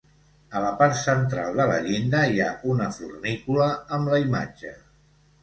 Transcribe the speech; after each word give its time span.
A 0.59 0.61
la 0.61 0.69
part 0.77 0.95
central 1.01 1.59
de 1.61 1.67
la 1.71 1.75
llinda 1.89 2.23
hi 2.31 2.41
ha 2.47 2.49
una 2.77 2.89
fornícula 2.97 3.69
amb 4.01 4.13
la 4.15 4.21
imatge. 4.27 4.75